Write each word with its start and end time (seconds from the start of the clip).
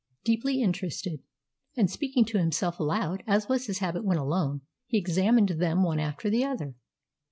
Deeply 0.23 0.63
interested, 0.63 1.19
and 1.77 1.87
speaking 1.91 2.25
to 2.25 2.39
himself 2.39 2.79
aloud, 2.79 3.21
as 3.27 3.47
was 3.47 3.67
his 3.67 3.77
habit 3.77 4.03
when 4.03 4.17
alone, 4.17 4.61
he 4.87 4.97
examined 4.97 5.49
them 5.49 5.83
one 5.83 5.99
after 5.99 6.27
the 6.27 6.43
other. 6.43 6.73